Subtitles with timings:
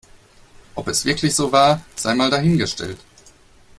[0.73, 2.97] Ob es wirklich so war, sei mal dahingestellt.